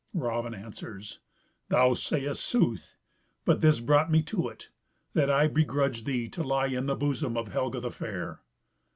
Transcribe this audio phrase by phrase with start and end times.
[0.15, 1.19] Raven answers,
[1.69, 2.97] "Thou sayest sooth,
[3.45, 4.69] but this brought me to it,
[5.13, 8.39] that I begrudged thee to lie in the bosom of Helga the Fair."